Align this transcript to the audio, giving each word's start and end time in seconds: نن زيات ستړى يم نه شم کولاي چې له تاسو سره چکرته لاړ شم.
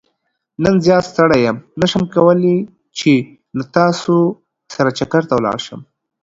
نن 0.63 0.75
زيات 0.85 1.03
ستړى 1.11 1.37
يم 1.47 1.57
نه 1.79 1.85
شم 1.91 2.03
کولاي 2.15 2.57
چې 2.97 3.11
له 3.57 3.63
تاسو 3.77 4.13
سره 4.75 4.89
چکرته 4.99 5.35
لاړ 5.45 5.57
شم. 5.65 5.81